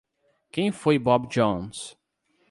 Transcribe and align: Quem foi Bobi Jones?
Quem 0.51 0.71
foi 0.71 0.97
Bobi 0.97 1.27
Jones? 1.29 1.95